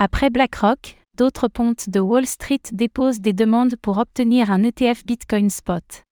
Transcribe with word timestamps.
Après 0.00 0.30
BlackRock, 0.30 0.96
d'autres 1.16 1.48
pontes 1.48 1.90
de 1.90 1.98
Wall 1.98 2.24
Street 2.24 2.60
déposent 2.70 3.18
des 3.18 3.32
demandes 3.32 3.74
pour 3.82 3.98
obtenir 3.98 4.52
un 4.52 4.62
ETF 4.62 5.04
Bitcoin 5.04 5.50
Spot. 5.50 6.04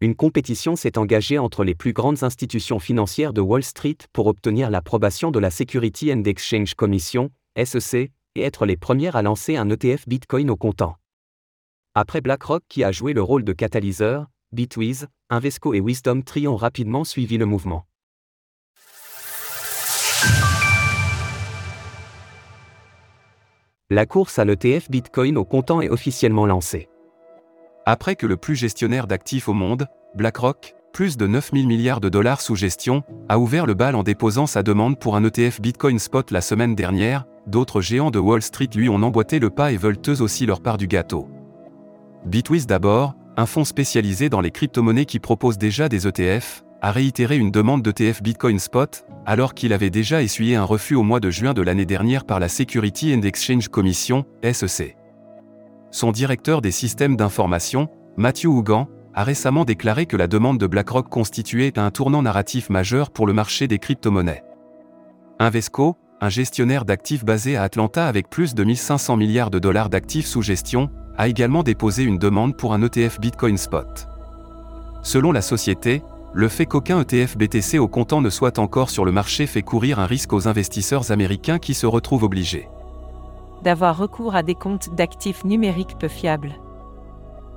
Une 0.00 0.14
compétition 0.14 0.76
s'est 0.76 0.96
engagée 0.96 1.36
entre 1.36 1.64
les 1.64 1.74
plus 1.74 1.92
grandes 1.92 2.22
institutions 2.22 2.78
financières 2.78 3.32
de 3.32 3.40
Wall 3.40 3.64
Street 3.64 3.98
pour 4.12 4.28
obtenir 4.28 4.70
l'approbation 4.70 5.32
de 5.32 5.40
la 5.40 5.50
Security 5.50 6.12
and 6.12 6.22
Exchange 6.22 6.74
Commission, 6.74 7.32
SEC, 7.60 8.12
et 8.36 8.40
être 8.40 8.66
les 8.66 8.76
premières 8.76 9.16
à 9.16 9.22
lancer 9.22 9.56
un 9.56 9.68
ETF 9.68 10.06
Bitcoin 10.06 10.48
au 10.48 10.56
comptant. 10.56 10.94
Après 11.96 12.20
BlackRock 12.20 12.62
qui 12.68 12.84
a 12.84 12.92
joué 12.92 13.14
le 13.14 13.22
rôle 13.22 13.42
de 13.42 13.52
catalyseur, 13.52 14.28
Bitwiz, 14.52 15.08
Invesco 15.28 15.74
et 15.74 15.80
Wisdom 15.80 16.22
Tree 16.22 16.46
ont 16.46 16.54
rapidement 16.54 17.02
suivi 17.02 17.36
le 17.36 17.46
mouvement. 17.46 17.84
La 23.94 24.06
course 24.06 24.38
à 24.38 24.46
l'ETF 24.46 24.90
Bitcoin 24.90 25.36
au 25.36 25.44
comptant 25.44 25.82
est 25.82 25.90
officiellement 25.90 26.46
lancée. 26.46 26.88
Après 27.84 28.16
que 28.16 28.26
le 28.26 28.38
plus 28.38 28.56
gestionnaire 28.56 29.06
d'actifs 29.06 29.50
au 29.50 29.52
monde, 29.52 29.86
BlackRock, 30.14 30.74
plus 30.94 31.18
de 31.18 31.26
9000 31.26 31.66
milliards 31.66 32.00
de 32.00 32.08
dollars 32.08 32.40
sous 32.40 32.56
gestion, 32.56 33.02
a 33.28 33.38
ouvert 33.38 33.66
le 33.66 33.74
bal 33.74 33.94
en 33.94 34.02
déposant 34.02 34.46
sa 34.46 34.62
demande 34.62 34.98
pour 34.98 35.14
un 35.14 35.22
ETF 35.22 35.60
Bitcoin 35.60 35.98
Spot 35.98 36.30
la 36.30 36.40
semaine 36.40 36.74
dernière, 36.74 37.26
d'autres 37.46 37.82
géants 37.82 38.10
de 38.10 38.18
Wall 38.18 38.40
Street 38.40 38.70
lui 38.74 38.88
ont 38.88 38.94
emboîté 38.94 39.38
le 39.38 39.50
pas 39.50 39.72
et 39.72 39.76
veulent 39.76 40.00
eux 40.08 40.22
aussi 40.22 40.46
leur 40.46 40.62
part 40.62 40.78
du 40.78 40.86
gâteau. 40.86 41.28
Bitwiz 42.24 42.66
d'abord, 42.66 43.14
un 43.36 43.44
fonds 43.44 43.66
spécialisé 43.66 44.30
dans 44.30 44.40
les 44.40 44.52
crypto-monnaies 44.52 45.04
qui 45.04 45.18
propose 45.18 45.58
déjà 45.58 45.90
des 45.90 46.06
ETF, 46.08 46.64
a 46.82 46.90
réitéré 46.90 47.36
une 47.38 47.52
demande 47.52 47.80
d'ETF 47.82 48.24
Bitcoin 48.24 48.58
Spot, 48.58 49.06
alors 49.24 49.54
qu'il 49.54 49.72
avait 49.72 49.88
déjà 49.88 50.20
essuyé 50.20 50.56
un 50.56 50.64
refus 50.64 50.96
au 50.96 51.04
mois 51.04 51.20
de 51.20 51.30
juin 51.30 51.54
de 51.54 51.62
l'année 51.62 51.86
dernière 51.86 52.24
par 52.24 52.40
la 52.40 52.48
Security 52.48 53.14
and 53.14 53.22
Exchange 53.22 53.68
Commission, 53.68 54.26
SEC. 54.42 54.96
Son 55.92 56.10
directeur 56.10 56.60
des 56.60 56.72
systèmes 56.72 57.16
d'information, 57.16 57.88
Matthew 58.16 58.46
Hougan, 58.46 58.88
a 59.14 59.22
récemment 59.22 59.64
déclaré 59.64 60.06
que 60.06 60.16
la 60.16 60.26
demande 60.26 60.58
de 60.58 60.66
BlackRock 60.66 61.08
constituait 61.08 61.78
un 61.78 61.92
tournant 61.92 62.22
narratif 62.22 62.68
majeur 62.68 63.10
pour 63.10 63.28
le 63.28 63.32
marché 63.32 63.68
des 63.68 63.78
crypto-monnaies. 63.78 64.42
Invesco, 65.38 65.96
un 66.20 66.30
gestionnaire 66.30 66.84
d'actifs 66.84 67.24
basé 67.24 67.56
à 67.56 67.62
Atlanta 67.62 68.08
avec 68.08 68.28
plus 68.28 68.56
de 68.56 68.64
1500 68.64 69.16
milliards 69.16 69.50
de 69.50 69.60
dollars 69.60 69.88
d'actifs 69.88 70.26
sous 70.26 70.42
gestion, 70.42 70.90
a 71.16 71.28
également 71.28 71.62
déposé 71.62 72.02
une 72.02 72.18
demande 72.18 72.56
pour 72.56 72.74
un 72.74 72.82
ETF 72.82 73.20
Bitcoin 73.20 73.56
Spot. 73.56 74.08
Selon 75.02 75.30
la 75.30 75.42
société, 75.42 76.02
le 76.34 76.48
fait 76.48 76.66
qu'aucun 76.66 77.00
ETF 77.00 77.36
BTC 77.36 77.78
au 77.78 77.88
comptant 77.88 78.20
ne 78.20 78.30
soit 78.30 78.58
encore 78.58 78.90
sur 78.90 79.04
le 79.04 79.12
marché 79.12 79.46
fait 79.46 79.62
courir 79.62 79.98
un 79.98 80.06
risque 80.06 80.32
aux 80.32 80.48
investisseurs 80.48 81.10
américains 81.10 81.58
qui 81.58 81.74
se 81.74 81.86
retrouvent 81.86 82.24
obligés 82.24 82.68
d'avoir 83.62 83.96
recours 83.96 84.34
à 84.34 84.42
des 84.42 84.54
comptes 84.54 84.94
d'actifs 84.94 85.44
numériques 85.44 85.96
peu 85.98 86.08
fiables. 86.08 86.54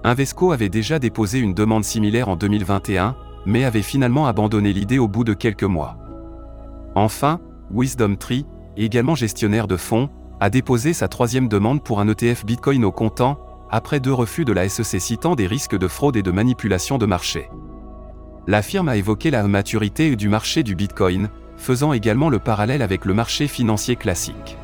Invesco 0.04 0.52
avait 0.52 0.70
déjà 0.70 1.00
déposé 1.00 1.40
une 1.40 1.54
demande 1.54 1.84
similaire 1.84 2.30
en 2.30 2.36
2021, 2.36 3.16
mais 3.46 3.64
avait 3.64 3.82
finalement 3.82 4.28
abandonné 4.28 4.72
l'idée 4.72 5.00
au 5.00 5.08
bout 5.08 5.24
de 5.24 5.34
quelques 5.34 5.64
mois. 5.64 5.98
Enfin, 6.94 7.40
Wisdom 7.72 8.16
Tree, 8.18 8.46
également 8.78 9.16
gestionnaire 9.16 9.68
de 9.68 9.78
fonds, 9.78 10.10
a 10.40 10.50
déposé 10.50 10.94
sa 10.94 11.08
troisième 11.08 11.48
demande 11.48 11.84
pour 11.84 12.00
un 12.00 12.08
ETF 12.08 12.46
Bitcoin 12.46 12.86
au 12.86 12.92
comptant, 12.92 13.40
après 13.72 14.00
deux 14.00 14.14
refus 14.14 14.46
de 14.46 14.54
la 14.54 14.70
SEC 14.70 15.02
citant 15.02 15.36
des 15.36 15.48
risques 15.48 15.78
de 15.78 15.88
fraude 15.88 16.18
et 16.18 16.24
de 16.24 16.32
manipulation 16.32 16.98
de 16.98 17.06
marché. 17.06 17.50
La 18.48 18.62
firme 18.62 18.90
a 18.90 18.96
évoqué 18.96 19.32
la 19.32 19.44
maturité 19.48 20.16
du 20.16 20.30
marché 20.30 20.64
du 20.64 20.76
Bitcoin, 20.76 21.30
faisant 21.58 21.94
également 21.94 22.30
le 22.30 22.40
parallèle 22.40 22.82
avec 22.82 23.06
le 23.06 23.14
marché 23.14 23.48
financier 23.48 23.96
classique 23.96 24.58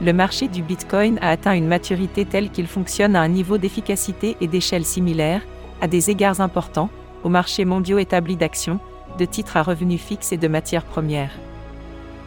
le 0.00 0.12
marché 0.12 0.48
du 0.48 0.62
Bitcoin 0.62 1.18
a 1.20 1.30
atteint 1.30 1.54
une 1.54 1.66
maturité 1.66 2.24
telle 2.24 2.50
qu'il 2.50 2.66
fonctionne 2.66 3.16
à 3.16 3.22
un 3.22 3.28
niveau 3.28 3.58
d'efficacité 3.58 4.36
et 4.40 4.46
d'échelle 4.46 4.84
similaire, 4.84 5.42
à 5.80 5.88
des 5.88 6.10
égards 6.10 6.40
importants, 6.40 6.90
aux 7.24 7.28
marchés 7.28 7.64
mondiaux 7.64 7.98
établis 7.98 8.36
d'actions, 8.36 8.78
de 9.18 9.24
titres 9.24 9.56
à 9.56 9.62
revenus 9.62 10.00
fixes 10.00 10.32
et 10.32 10.36
de 10.36 10.48
matières 10.48 10.84
premières. 10.84 11.32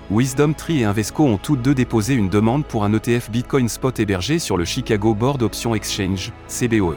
Wisdom 0.09 0.53
Tree 0.53 0.81
et 0.81 0.85
Invesco 0.85 1.23
ont 1.23 1.37
tous 1.37 1.55
deux 1.55 1.75
déposé 1.75 2.15
une 2.15 2.29
demande 2.29 2.65
pour 2.65 2.83
un 2.83 2.93
ETF 2.93 3.29
Bitcoin 3.29 3.69
Spot 3.69 3.99
hébergé 3.99 4.39
sur 4.39 4.57
le 4.57 4.65
Chicago 4.65 5.13
Board 5.13 5.43
Option 5.43 5.75
Exchange, 5.75 6.31
CBOE. 6.47 6.95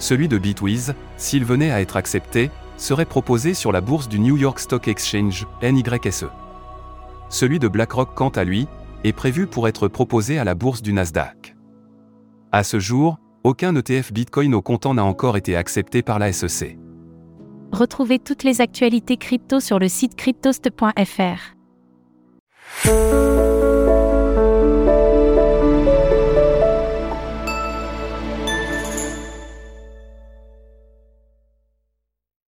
Celui 0.00 0.28
de 0.28 0.38
Bitwiz, 0.38 0.94
s'il 1.18 1.44
venait 1.44 1.70
à 1.70 1.80
être 1.82 1.96
accepté, 1.96 2.50
serait 2.78 3.04
proposé 3.04 3.52
sur 3.52 3.70
la 3.70 3.82
bourse 3.82 4.08
du 4.08 4.18
New 4.18 4.38
York 4.38 4.58
Stock 4.58 4.88
Exchange, 4.88 5.46
NYSE. 5.62 6.26
Celui 7.28 7.58
de 7.58 7.68
BlackRock, 7.68 8.14
quant 8.14 8.30
à 8.30 8.42
lui, 8.42 8.66
est 9.04 9.12
prévu 9.12 9.46
pour 9.46 9.68
être 9.68 9.88
proposé 9.88 10.38
à 10.38 10.44
la 10.44 10.54
bourse 10.54 10.80
du 10.80 10.94
Nasdaq. 10.94 11.54
À 12.50 12.64
ce 12.64 12.80
jour, 12.80 13.18
aucun 13.44 13.76
ETF 13.76 14.12
Bitcoin 14.12 14.54
au 14.54 14.62
comptant 14.62 14.94
n'a 14.94 15.04
encore 15.04 15.36
été 15.36 15.54
accepté 15.54 16.02
par 16.02 16.18
la 16.18 16.32
SEC. 16.32 16.78
Retrouvez 17.70 18.18
toutes 18.18 18.42
les 18.42 18.62
actualités 18.62 19.18
crypto 19.18 19.60
sur 19.60 19.78
le 19.78 19.88
site 19.88 20.16
cryptost.fr. 20.16 21.54